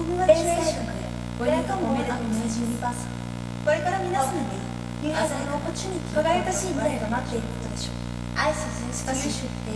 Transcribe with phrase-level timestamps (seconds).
[0.00, 2.48] ご入館おめでとうござい
[2.80, 3.04] ます
[3.60, 8.00] これから皆様に鮮やかな輝かしい未来が待っていることでしょう。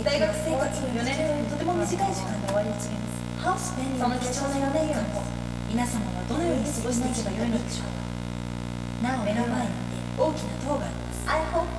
[0.01, 3.77] 大学生活の4年ととても短い時間で終わりを告げます。
[4.01, 5.21] その貴重な4年間を
[5.69, 7.93] 皆様はどのように過ごしていけばよいのでしょう
[9.05, 9.13] か。
[9.13, 9.77] なお目の前に
[10.17, 11.21] 大きな塔があります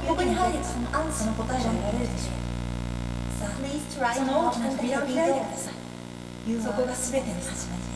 [0.07, 2.47] ここに入ればその答えが得られるでしょう。
[3.43, 5.75] さあその大きな扉を開いてください。
[6.63, 7.96] そこが全ての始まりで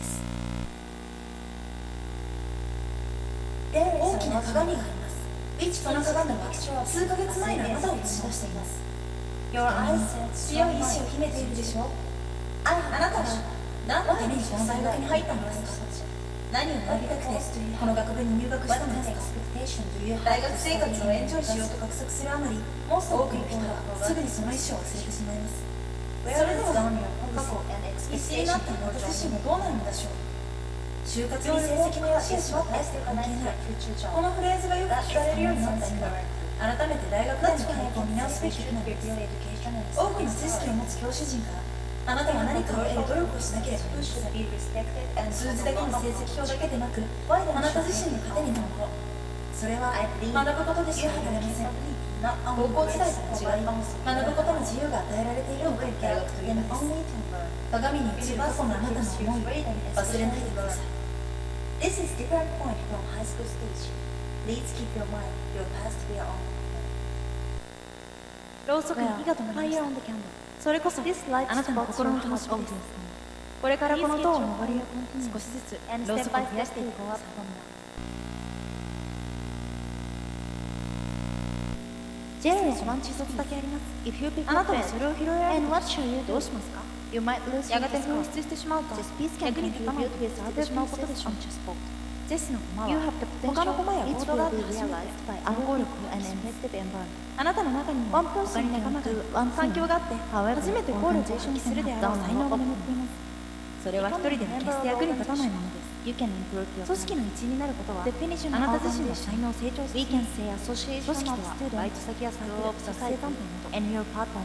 [3.71, 5.15] 大きな鏡があります。
[5.81, 6.51] その鏡は
[6.83, 8.81] 数ヶ月前のあなたを映し出しています。
[9.53, 10.03] Your eyes
[10.33, 11.93] 強い意志を秘めているでしょう。
[12.65, 13.25] あなたは
[13.87, 15.87] 何のためにこの大学に入ったのですか？
[16.51, 17.39] 何を学びたくて
[17.79, 19.31] この学部に入学したのです
[20.19, 20.25] か？
[20.25, 25.63] 大学生活をエンジョイしようと画策するあまり多くの人はすぐにその意思を忘れてしまいます。
[26.21, 26.91] それでは
[27.33, 27.63] 過去
[28.11, 30.11] 必死になった私自身もどうなるのでしょう
[31.11, 39.11] 就活に成績の良し悪しは大して関係ないこのフレーズがよく聞かれるようになった今改めて大学内の傾向を見直すべきなのです
[39.91, 48.95] 多くの知識を持つ教師陣からあなたが何かを得る努力をしなければ数字だけの成績表だけでなくあなた自身の糧になること
[49.51, 51.67] それは学ぶことでしか測れません
[52.55, 56.87] 高校時代とは違い学ぶことの自由が与えられているのが大学というのです
[57.67, 61.00] 鏡に映る過去のあなたの思い忘れないでください。
[61.81, 63.89] This is different point from high school stage.
[64.45, 66.37] Please keep your mind, your past are on.
[68.67, 69.83] ろうそくに火が灯りました。
[70.63, 72.73] それこそあなたの心の灯火です。
[73.61, 74.79] これからこの塔を登り
[75.33, 77.09] 少しずつろうそくを増やしていこう
[82.41, 85.61] ジェルは一つだけありますあなたはそれを拾い上げて
[86.27, 86.90] どうしますか？
[87.69, 88.95] やがて紛失してしまうか
[89.39, 91.33] 逆に頭を飛び触ってしまうことでしょう
[92.29, 93.11] ジェスの駒は
[93.43, 96.07] 他の駒やコードがあって初めて暗号力を
[97.37, 100.15] あなたの中にも他に仲間が環境があって
[100.61, 103.21] 初めてゴールを一緒にするであろう才能が眠っています。
[103.83, 105.80] それは一人では決して役に立たないものです
[106.85, 110.05] 組織の一員になることはあなた自身の才能を成長する。
[111.05, 113.31] 組織とはバイト先やサークルをさせたん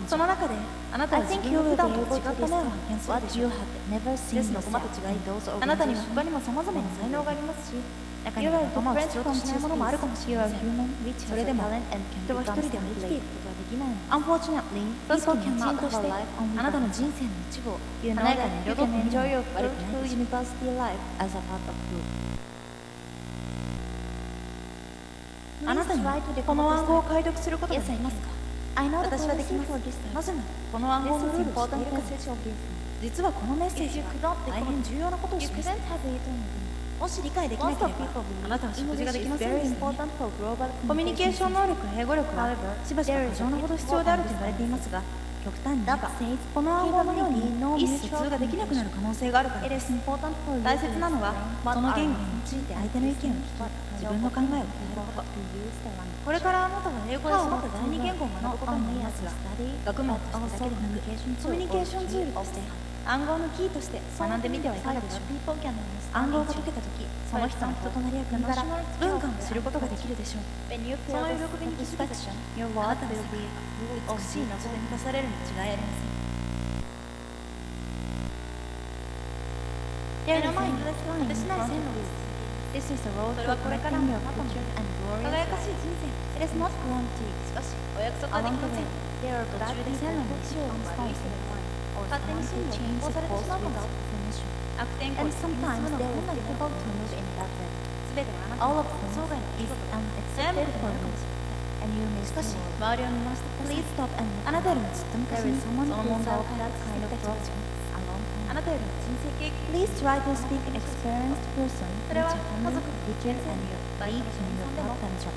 [0.09, 0.55] その中で
[0.93, 3.49] あなたは自分の普段と違った面を発見するでしょ。
[3.49, 3.51] う
[4.37, 5.17] ですの駒と違い
[5.63, 7.75] あなたには他にも様々な才能がありますし
[8.27, 11.63] 中には仲間を必要としないものもあるかもしれませんそれでも
[12.27, 13.95] 人は一人では生きていくことはできない。
[14.11, 16.27] Unfortunately, people cannot live life
[16.59, 22.03] あなたの人生の一部を華やかに彩って enjoy your beautiful university life as a part of you.
[25.65, 26.03] あなたに
[26.43, 28.29] この暗号を解読することができますか
[28.77, 29.71] 私はできます
[30.15, 32.03] なぜならこの暗号のルールを知っているから
[33.03, 35.81] 実はこのメッセージは大変重要なことを示している
[36.99, 37.91] もし理解できなければ
[38.45, 39.97] あなたは食事ができませんでした、ね、
[40.89, 45.03] コミュニケーション能力英語力はしばしば過剰なほど必要であると言われていますが
[45.47, 45.87] 極端に
[46.53, 49.93] この暗号のように意思疎通ができなくなる可能性があるからです。
[50.65, 53.31] 大切なのはその言語について相手の意見を聞き
[53.95, 55.57] 自分の考えを伝えること。
[56.27, 59.31] これからあなたは英語で育った第二言語を学ぶことになりますが
[59.85, 60.99] 学問としてだけでなく
[61.43, 62.61] コミュニケーションツールとして
[63.07, 65.39] 暗号のキーとして学んでみてはいかがでしょう？
[66.13, 68.63] 暗号が解けた時その人の人となりや国柄
[68.99, 70.43] 文化を知ることができるでしょう。
[71.07, 72.19] その喜びに気づくと
[72.83, 73.15] あなたの
[74.11, 76.11] 美しい謎で満たされるに違いありません
[80.27, 80.91] 目の前に果
[81.31, 84.19] てしない線路です This is a road それはこれからの
[85.23, 86.11] 輝かしい人生
[86.43, 88.83] It is not guaranteed しかしお約束はできませ
[92.05, 93.81] 勝手に進路を変更されてしまうかも
[94.77, 97.73] 悪天候 And sometimes there is difficult to move in that way
[98.13, 99.81] 全てはあなたの予想外の出来事
[100.37, 107.57] 全部不幸かもしれません And you may しかし周りを見回してください Please stop and あなたよりもずっと昔にその問題を抱えた人たちが
[108.49, 113.61] あなたよりも人生経験 Please try to speak experienced person それは家族 teachers and
[114.01, 114.25] lead in
[114.57, 115.33] your part-time job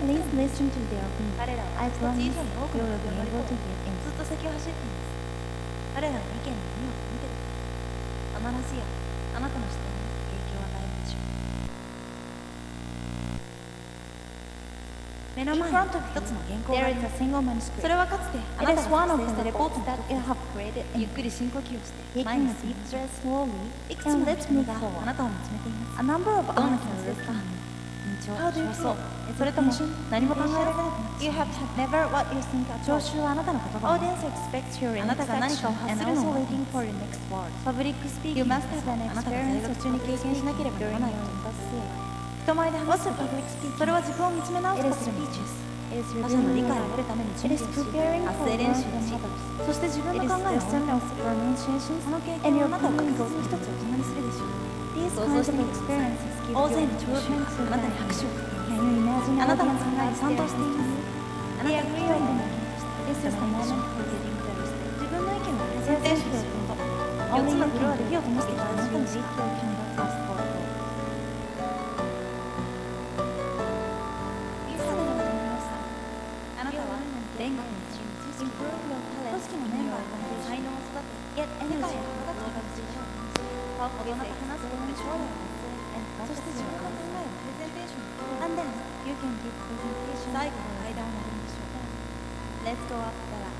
[0.00, 1.36] Please listen to their opinion
[1.76, 5.19] I promise you will be able to get in
[5.94, 8.84] 彼らの意見に耳を見てください必ずや
[9.36, 10.00] あなたの視点に
[10.30, 11.04] 影響を与える。
[11.04, 11.22] でしょう
[15.36, 15.76] 目の前に
[16.12, 17.16] 一つの原稿があります
[17.80, 19.84] それはかつてあなたが作成したレポートの
[20.96, 23.08] ゆっくり深呼吸をして前に進みましょう
[23.92, 25.98] いくつもの人があなたを見つめています
[26.54, 27.59] どんな気持ちですか
[28.26, 28.96] 道を示そう
[29.38, 29.72] それとも
[30.10, 30.82] 何も考えられな
[31.20, 31.46] い you have
[32.84, 33.92] 聴衆はあなたの言葉を。
[33.94, 33.98] あ
[35.06, 36.38] なたが何かを発するのをあ
[39.14, 41.28] なたが映画途中に経験しなければならないように
[42.44, 43.22] 人前で話すこと。
[43.78, 44.94] それは自分を見つめ直すこと。
[45.90, 47.64] するの理解を得るために準備す
[48.56, 49.12] 練習し
[49.66, 50.78] そして自分の考えをそ
[52.10, 54.79] の経験をあなたを覚悟する一つを共にするでしょう。
[55.08, 60.90] 想像しているて大勢の聴衆があなたに拍手をかけあなたの考えに賛同しています
[61.60, 66.80] あなたの興味でも気にしてエッセスと自分の意見を発言すること
[67.30, 70.52] 4つのフロアで火を灯してからあなたの実況を決めるコースポート
[74.68, 75.80] いつまでもりました
[76.60, 76.98] あなたは
[77.38, 78.42] 弁護の人組
[79.40, 83.29] 織のメンバーとなって才能を育て世界を育てた形でしょう。
[83.80, 84.68] 話す
[86.28, 88.68] そして自分の考えをプレゼンテーションに And then
[89.08, 91.88] you can give presentation 最後の階段を上がりましょう
[92.68, 93.56] Let's go up the last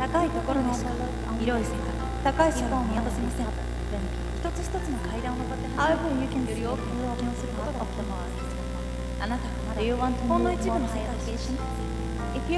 [0.00, 0.90] 高いところでしか
[1.40, 1.80] 広い世界
[2.24, 3.46] 高い空を見渡せません。
[4.40, 6.56] 一つ一つの階段を登って走 However, you can るよ。
[6.56, 8.49] り多くの経験をすることができます
[9.20, 11.76] あなたはまだほんの一部の世界を経験します。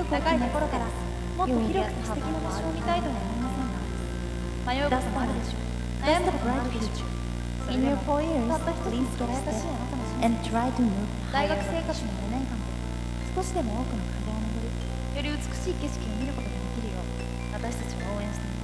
[0.06, 5.66] か高い心からもっと広く素敵な場所を見たいとは思いませんが迷うこともあるでしょう。
[6.06, 7.10] 悩んだこともあるでしょう。
[7.66, 7.98] それでも
[8.46, 10.54] たった一人見ついあなたの心境
[11.34, 12.70] 大学生活の5年間で
[13.34, 17.10] 少しでも多くの壁を登りより美しい景色を見ることができるよう
[17.58, 18.62] 私たちを応援していま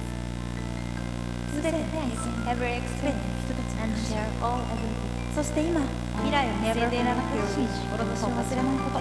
[1.51, 1.59] す。
[1.59, 5.08] すべての、人たちの、すべての人たちの
[5.39, 5.79] そして今
[6.17, 8.99] 未来を見据えていたなくように心と心を忘れないこと。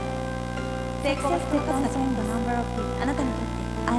[1.02, 1.74] 成功を続けた
[3.12, 3.30] たに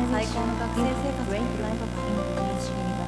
[0.09, 2.98] 最高の学生生活を送ることがで